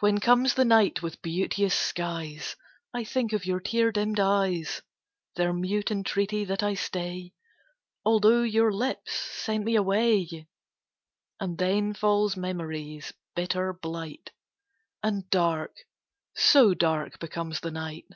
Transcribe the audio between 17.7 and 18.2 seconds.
night.